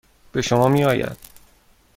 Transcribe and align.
به 0.31 0.41
شما 0.41 0.67
میآید. 0.69 1.17